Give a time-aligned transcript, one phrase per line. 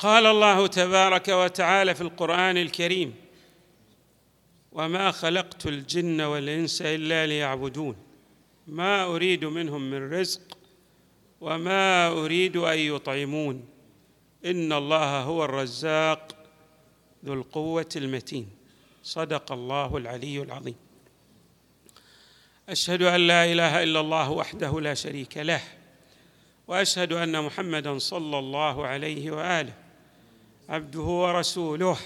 [0.00, 3.14] قال الله تبارك وتعالى في القرآن الكريم
[4.72, 7.96] وما خلقت الجن والإنس إلا ليعبدون
[8.66, 10.58] ما أريد منهم من رزق
[11.40, 13.64] وما أريد أن يطعمون
[14.44, 16.36] إن الله هو الرزاق
[17.24, 18.48] ذو القوة المتين.
[19.02, 20.76] صدق الله العلي العظيم.
[22.68, 25.62] أشهد أن لا إله إلا الله وحده لا شريك له
[26.68, 29.79] وأشهد أن محمدا صلى الله عليه وآله.
[30.70, 31.98] عبده ورسوله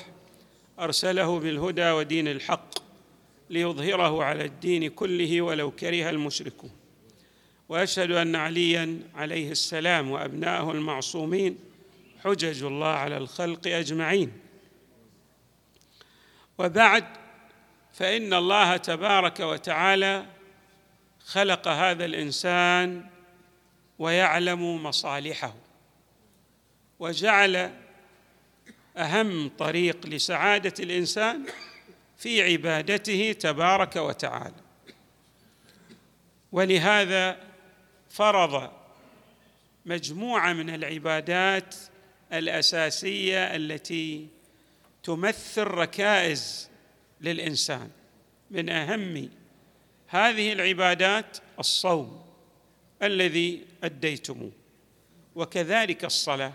[0.81, 2.75] أرسله بالهدى ودين الحق
[3.51, 6.71] ليظهره على الدين كله ولو كره المشركون.
[7.69, 11.59] وأشهد أن عليا عليه السلام وابناءه المعصومين
[12.25, 14.33] حجج الله على الخلق أجمعين.
[16.59, 17.05] وبعد
[17.93, 20.27] فإن الله تبارك وتعالى
[21.25, 23.07] خلق هذا الإنسان
[23.99, 25.55] ويعلم مصالحه
[26.99, 27.84] وجعل
[28.97, 31.47] أهم طريق لسعادة الإنسان
[32.19, 34.55] في عبادته تبارك وتعالى.
[36.53, 37.41] ولهذا
[38.11, 38.71] فرض
[39.87, 41.75] مجموعة من العبادات
[42.33, 44.29] الأساسية التي
[45.03, 46.71] تمثل ركائز
[47.21, 47.91] للإنسان.
[48.51, 49.31] من أهم
[50.09, 52.25] هذه العبادات الصوم
[53.03, 54.53] الذي أديتموه
[55.35, 56.53] وكذلك الصلاة.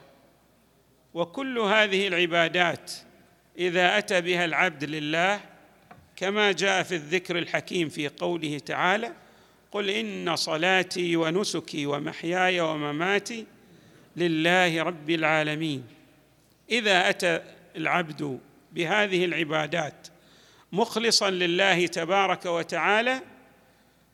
[1.14, 2.92] وكل هذه العبادات
[3.58, 5.40] إذا أتى بها العبد لله
[6.16, 9.14] كما جاء في الذكر الحكيم في قوله تعالى
[9.72, 13.46] قل إن صلاتي ونسكي ومحياي ومماتي
[14.16, 15.84] لله رب العالمين.
[16.72, 17.42] إذا أتى
[17.76, 18.40] العبد
[18.72, 20.08] بهذه العبادات
[20.72, 23.22] مخلصا لله تبارك وتعالى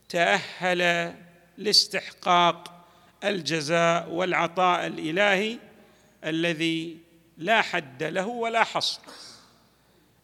[0.09, 1.13] تأهل
[1.57, 2.85] لاستحقاق
[3.23, 5.57] الجزاء والعطاء الإلهي
[6.25, 6.97] الذي
[7.37, 9.01] لا حد له ولا حصر.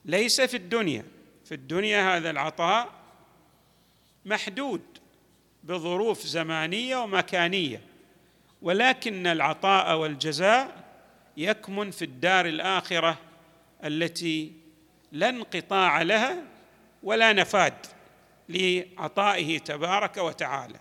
[0.06, 1.06] ليس في الدنيا.
[1.46, 2.90] في الدنيا هذا العطاء
[4.26, 4.82] محدود
[5.64, 7.82] بظروف زمانية ومكانية.
[8.62, 10.84] ولكن العطاء والجزاء
[11.38, 13.18] يكمن في الدار الآخرة
[13.84, 14.52] التي
[15.12, 16.44] لا انقطاع لها
[17.04, 17.74] ولا نفاد
[18.50, 20.80] لعطائه تبارك وتعالى.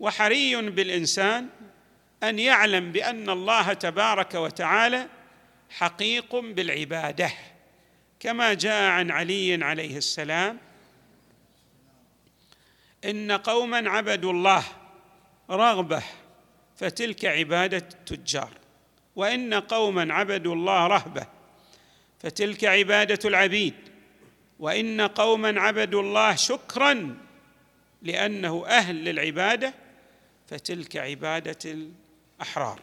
[0.00, 1.48] وحري بالإنسان
[2.22, 5.06] أن يعلم بأن الله تبارك وتعالى
[5.70, 7.32] حقيق بالعبادة
[8.20, 10.58] كما جاء عن علي عليه السلام
[13.04, 14.64] إن قوما عبدوا الله
[15.50, 16.02] رغبة
[16.76, 18.50] فتلك عبادة التجار
[19.16, 21.26] وإن قوما عبدوا الله رهبة
[22.20, 23.74] فتلك عبادة العبيد
[24.58, 27.16] وإن قوما عبدوا الله شكرا
[28.02, 29.74] لأنه أهل للعبادة
[30.48, 31.76] فتلك عبادة
[32.42, 32.82] أحرار.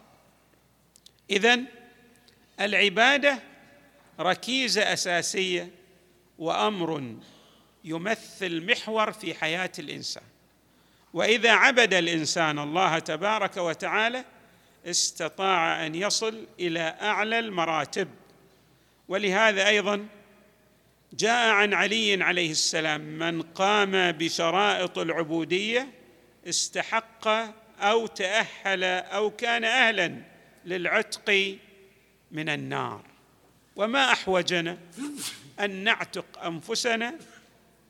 [1.30, 1.64] إذن
[2.60, 3.42] العبادة
[4.20, 5.70] ركيزة أساسية
[6.38, 7.14] وأمر
[7.84, 10.22] يمثل محور في حياة الإنسان.
[11.14, 14.24] وإذا عبد الإنسان الله تبارك وتعالى
[14.86, 18.08] استطاع أن يصل إلى أعلى المراتب.
[19.08, 20.06] ولهذا أيضا
[21.12, 25.88] جاء عن علي عليه السلام من قام بشرائط العبودية
[26.48, 27.28] استحق
[27.80, 30.22] أو تأهل أو كان أهلا
[30.64, 31.58] للعتق
[32.30, 33.02] من النار.
[33.76, 34.78] وما أحوجنا
[35.60, 37.14] أن نعتق أنفسنا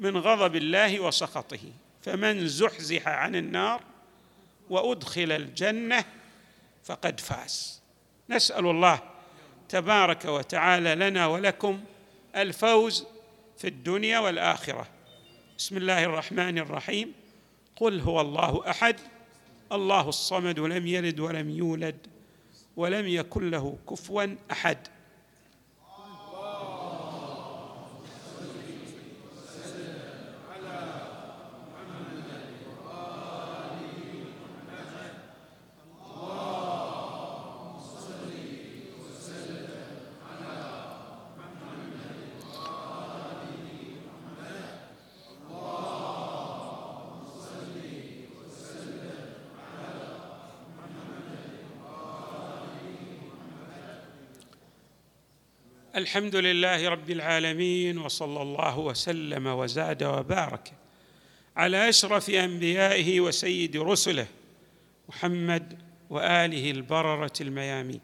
[0.01, 1.61] من غضب الله وسخطه.
[2.03, 3.83] فمن زحزح عن النار
[4.71, 6.05] وأدخل الجنة
[6.85, 7.83] فقد فاز.
[8.31, 9.01] نسأل الله
[9.69, 11.85] تبارك وتعالى لنا ولكم
[12.37, 13.07] الفوز
[13.59, 14.87] في الدنيا والآخرة.
[15.59, 17.13] بسم الله الرحمن الرحيم.
[17.77, 18.97] قل هو الله أحد.
[19.73, 21.97] الله الصمد لم يلد ولم يولد
[22.77, 24.79] ولم يكن له كفوا أحد.
[55.99, 60.73] الحمد لله رب العالمين وصلى الله وسلم وزاد وبارك
[61.57, 64.27] على أشرف أنبيائه وسيد رسله
[65.09, 65.79] محمد
[66.11, 68.01] وآله البررة الميامين.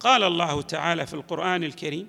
[0.00, 2.08] قال الله تعالى في القرآن الكريم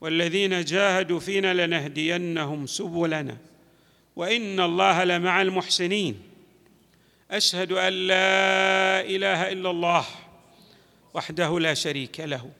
[0.00, 3.36] والذين جاهدوا فينا لنهدينهم سبلنا
[4.16, 6.22] وإن الله لمع المحسنين.
[7.30, 10.04] أشهد أن لا إله إلا الله
[11.14, 12.50] وحده لا شريك له.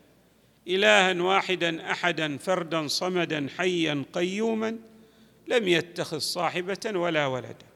[0.69, 4.79] إلها واحدا أحدا فردا صمدا حيا قيوما
[5.49, 7.67] لم يتخذ صاحبة ولا ولدا.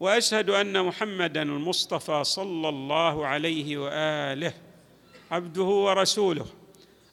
[0.00, 4.54] وأشهد أن محمدا المصطفى صلى الله عليه وآله
[5.30, 6.46] عبده ورسوله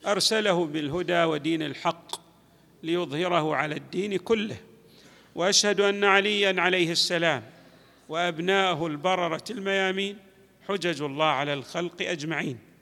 [0.08, 2.12] أرسله بالهدى ودين الحق
[2.84, 4.58] ليظهره على الدين كله.
[5.36, 7.44] وأشهد أن عليا عليه السلام
[8.10, 10.18] وابناءه البررة الميامين
[10.70, 12.73] حجج الله على الخلق أجمعين.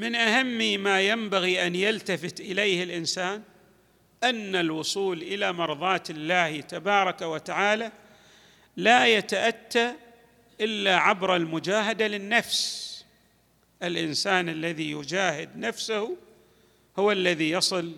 [0.00, 3.42] من أهم ما ينبغي أن يلتفت إليه الإنسان
[4.22, 7.92] أن الوصول إلى مرضاة الله تبارك وتعالى
[8.76, 9.92] لا يتأتى
[10.60, 12.90] إلا عبر المجاهدة للنفس.
[13.82, 16.16] الإنسان الذي يجاهد نفسه
[16.98, 17.92] هو الذي يصل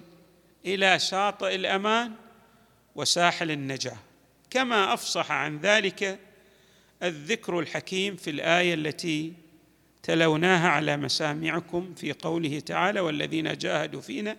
[0.67, 2.13] إلى شاطئ الأمان
[2.95, 3.99] وساحل النجاة.
[4.51, 6.19] كما أفصح عن ذلك
[7.03, 9.33] الذكر الحكيم في الآية التي
[10.03, 14.37] تلوناها على مسامعكم في قوله تعالى والذين جاهدوا فينا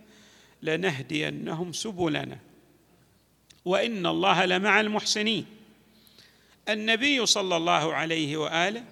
[0.62, 2.38] لنهدينهم سبلنا.
[3.65, 5.45] وإن الله لمع المحسنين.
[6.69, 8.83] النبي صلى الله عليه وآله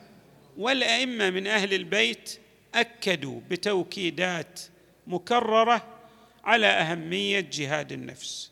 [0.58, 2.40] والأئمة من أهل البيت
[2.76, 4.60] أكدوا بتوكيدات
[5.08, 5.88] مكررة
[6.44, 8.52] على أهمية جهاد النفس.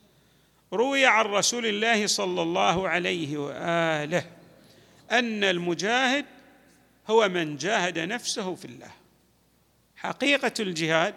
[0.74, 4.26] روي عن رسول الله صلى الله عليه وآله
[5.12, 6.26] أن المجاهد
[7.10, 8.92] هو من جاهد نفسه في الله.
[9.96, 11.16] حقيقة الجهاد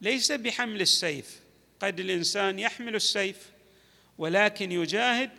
[0.00, 1.40] ليس بحمل السيف
[1.80, 3.50] قد الإنسان يحمل السيف
[4.18, 5.30] ولكن يجاهد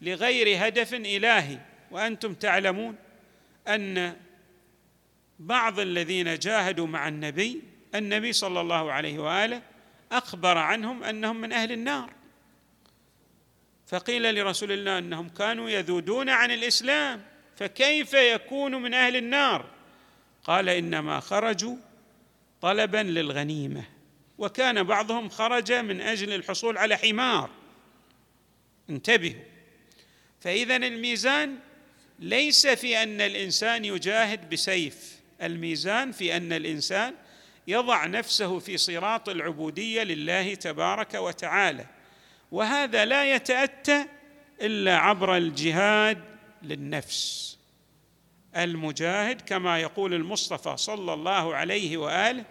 [0.00, 1.58] لغير هدف إلهي.
[1.90, 2.96] وأنتم تعلمون
[3.68, 4.16] أن
[5.38, 7.62] بعض الذين جاهدوا مع النبي
[7.94, 9.62] النبي صلى الله عليه وآله
[10.12, 12.12] أخبر عنهم أنهم من أهل النار.
[13.86, 17.27] فقيل لرسول الله أنهم كانوا يذودون عن الإسلام.
[17.58, 19.64] فكيف يكون من أهل النار؟
[20.44, 21.76] قال إنما خرجوا
[22.60, 23.84] طلبا للغنيمة
[24.38, 27.50] وكان بعضهم خرج من أجل الحصول على حمار.
[28.90, 29.42] انتبهوا.
[30.40, 31.58] فاذا الميزان
[32.18, 37.14] ليس في أن الإنسان يجاهد بسيف الميزان في أن الإنسان
[37.66, 41.86] يضع نفسه في صراط العبودية لله تبارك وتعالى.
[42.52, 44.06] وهذا لا يتأتى
[44.60, 47.58] إلا عبر الجهاد للنفس.
[48.56, 52.44] المجاهد كما يقول المصطفى صلى الله عليه وآله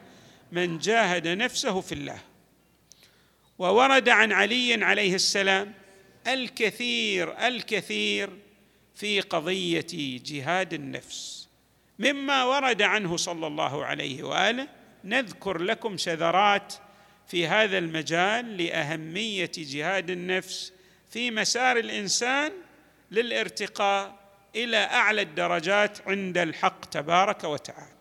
[0.52, 2.20] من جاهد نفسه في الله
[3.60, 5.74] وورد عن علي عليه السلام
[6.28, 8.30] الكثير الكثير
[8.96, 9.88] في قضية
[10.26, 11.48] جهاد النفس
[12.00, 14.68] مما ورد عنه صلى الله عليه وآله
[15.04, 16.74] نذكر لكم شذرات
[17.28, 20.74] في هذا المجال لأهمية جهاد النفس
[21.10, 22.52] في مسار الإنسان
[23.12, 24.20] للارتقاء
[24.56, 27.98] إلى أعلى الدرجات عند الحق تبارك وتعالى.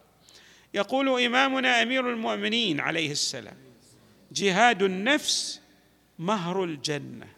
[0.74, 3.56] يقول إمامنا أمير المؤمنين عليه السلام
[4.32, 5.60] جهاد النفس
[6.18, 7.28] مهر الجنة.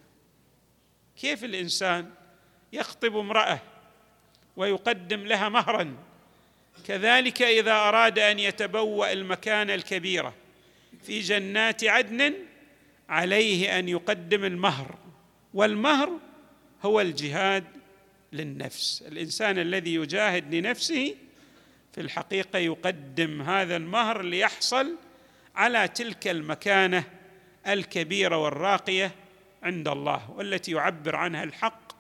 [1.17, 2.11] كيف الإنسان
[2.73, 3.61] يخطب امرأة
[4.57, 5.97] ويقدم لها مهرا؟
[6.87, 10.35] كذلك إذا أراد أن يتبوأ المكان الكبيره
[11.03, 12.35] في جنات عدن
[13.09, 14.99] عليه أن يقدم المهر.
[15.55, 16.11] والمهر
[16.83, 17.65] هو الجهاد
[18.33, 19.05] للنفس.
[19.07, 21.15] الإنسان الذي يجاهد لنفسه
[21.93, 24.97] في الحقيقة يقدم هذا المهر ليحصل
[25.55, 27.05] على تلك المكانة
[27.67, 29.15] الكبيرة والراقية
[29.63, 31.93] عند الله والتي يعبر عنها الحق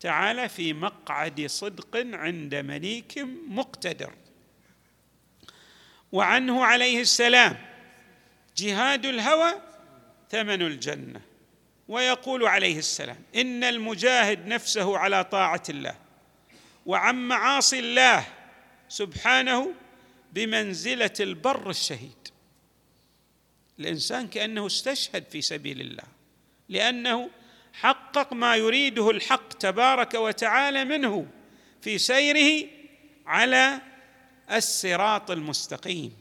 [0.00, 3.18] تعالى في مقعد صدق عند مليك
[3.48, 4.14] مقتدر.
[6.12, 7.56] وعنه عليه السلام
[8.56, 9.54] جهاد الهوى
[10.30, 11.27] ثمن الجنة.
[11.88, 15.94] ويقول عليه السلام إن المجاهد نفسه على طاعة الله
[16.86, 18.26] وعن معاصي الله
[18.88, 19.74] سبحانه
[20.32, 22.28] بمنزلة البر الشهيد.
[23.78, 26.04] الإنسان كأنه استشهد في سبيل الله
[26.68, 27.30] لأنه
[27.72, 31.26] حقق ما يريده الحق تبارك وتعالى منه
[31.80, 32.68] في سيره
[33.26, 33.80] على
[34.52, 36.16] الصراط المستقيم.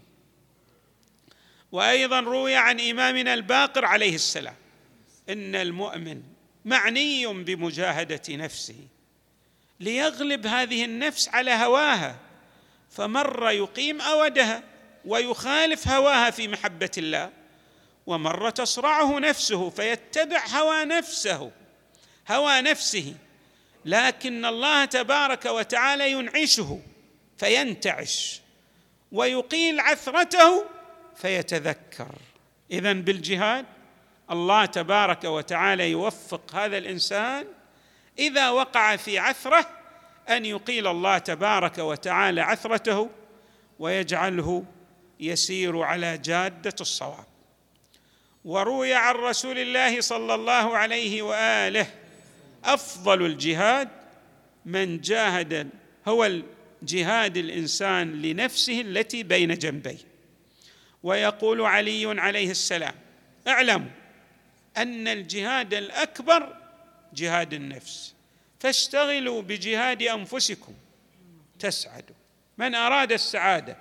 [1.72, 4.56] وأيضا روي عن إمامنا الباقر عليه السلام
[5.30, 6.24] إن المؤمن
[6.66, 8.88] معني بمجاهدة نفسه
[9.80, 12.16] ليغلب هذه النفس على هواها
[12.90, 14.64] فمر يقيم أودها
[15.06, 17.32] ويخالف هواها في محبة الله
[18.08, 21.52] ومره تصرعه نفسه فيتبع هوى نفسه
[22.30, 23.16] هوى نفسه
[23.86, 26.80] لكن الله تبارك وتعالى ينعشه
[27.38, 28.42] فينتعش
[29.12, 30.66] ويقيل عثرته
[31.16, 32.16] فيتذكر.
[32.72, 33.66] اذا بالجهاد
[34.32, 37.46] الله تبارك وتعالى يوفق هذا الإنسان
[38.20, 39.70] إذا وقع في عثرة
[40.30, 43.10] أن يقيل الله تبارك وتعالى عثرته
[43.80, 44.64] ويجعله
[45.20, 47.26] يسير على جادة الصواب.
[48.46, 51.88] وروي عن رسول الله صلى الله عليه وآله
[52.66, 53.90] أفضل الجهاد
[54.66, 55.70] من جاهد
[56.08, 56.32] هو
[56.84, 59.98] جهاد الإنسان لنفسه التي بين جنبيه.
[61.04, 62.96] ويقول علي عليه السلام
[63.48, 63.90] اعلموا
[64.78, 66.56] أن الجهاد الأكبر
[67.14, 68.14] جهاد النفس.
[68.60, 70.74] فاشتغلوا بجهاد أنفسكم.
[71.60, 72.16] تسعدوا.
[72.58, 73.78] من أراد السعادة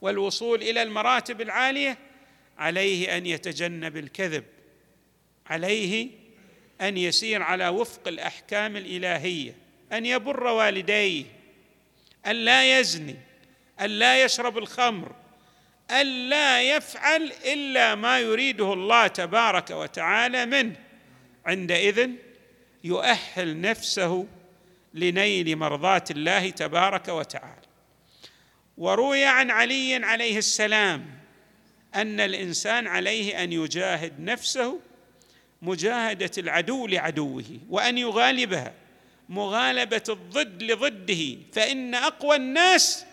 [0.00, 1.98] والوصول إلى المراتب العالية
[2.58, 4.44] عليه أن يتجنب الكذب.
[5.46, 6.10] عليه
[6.80, 9.56] أن يسير على وفق الأحكام الإلهية.
[9.92, 11.24] أن يبر والديه.
[12.26, 13.16] أن لا يزني.
[13.80, 15.21] أن لا يشرب الخمر.
[16.00, 20.76] أن لا يفعل إلا ما يريده الله تبارك وتعالى منه.
[21.46, 22.10] عندئذ
[22.84, 24.26] يؤهل نفسه
[24.94, 27.62] لنيل مرضاه الله تبارك وتعالى.
[28.78, 31.22] وروي عن علي عليه السلام
[31.94, 34.80] أن الإنسان عليه أن يجاهد نفسه
[35.62, 38.72] مجاهدة العدو لعدوه وأن يغالبها
[39.28, 43.04] مغالبة الضد لضده فإن أقوى الناس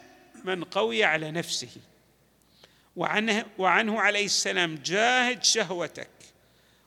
[0.43, 1.69] من قوي على نفسه.
[2.99, 6.09] وعنه, وعنه عليه السلام جاهد شهوتك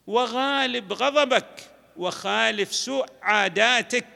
[0.06, 4.06] وغالب غضبك وخالف سوء عاداتك.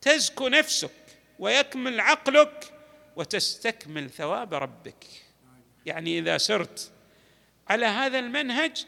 [0.00, 0.90] تزكو نفسك
[1.38, 2.72] ويكمل عقلك
[3.16, 5.04] وتستكمل ثواب ربك.
[5.86, 6.90] يعني إذا سرت
[7.68, 8.86] على هذا المنهج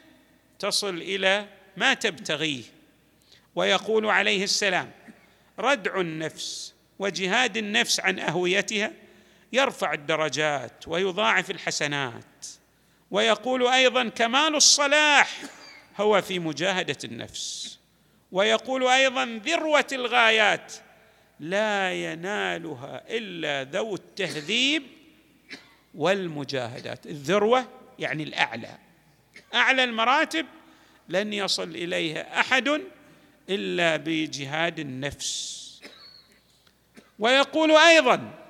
[0.59, 2.63] تصل إلى ما تبتغيه.
[3.55, 4.91] ويقول عليه السلام
[5.59, 8.91] ردع النفس وجهاد النفس عن أهويتها
[9.53, 12.45] يرفع الدرجات ويضاعف الحسنات.
[13.11, 15.41] ويقول أيضا كمال الصلاح
[15.97, 17.79] هو في مجاهدة النفس.
[18.31, 20.73] ويقول أيضا ذروة الغايات
[21.39, 24.83] لا ينالها إلا ذو التهذيب
[25.95, 27.05] والمجاهدات.
[27.05, 27.65] الذروة
[27.99, 28.77] يعني الأعلى.
[29.53, 30.45] أعلى المراتب
[31.09, 32.81] لن يصل إليها أحد
[33.49, 35.63] إلا بجهاد النفس.
[37.19, 38.42] ويقول أيضا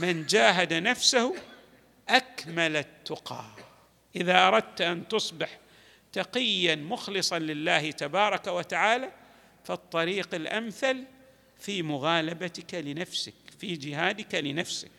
[0.00, 1.34] من جاهد نفسه
[2.08, 3.44] أكمل التقى.
[4.16, 5.58] إذا أردت أن تصبح
[6.12, 9.12] تقيا مخلصا لله تبارك وتعالى
[9.64, 11.04] فالطريق الأمثل
[11.60, 14.90] في مغالبتك لنفسك في جهادك لنفسك.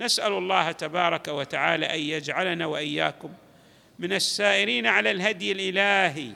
[0.00, 3.32] نسأل الله تبارك وتعالى أن يجعلنا وإياكم
[3.98, 6.32] من السائرين على الهدي الإلهي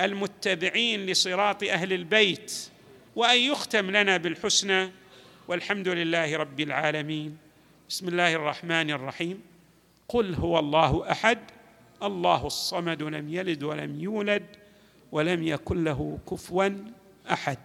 [0.00, 2.68] المتبعين لصراط أهل البيت
[3.16, 4.90] وأن يختم لنا بالحسنى
[5.48, 7.38] والحمد لله رب العالمين.
[7.88, 9.42] بسم الله الرحمن الرحيم.
[10.08, 11.38] قل هو الله أحد.
[12.02, 14.46] الله الصمد لم يلد ولم يولد
[15.12, 16.70] ولم يكن له كفوا
[17.32, 17.58] أحد.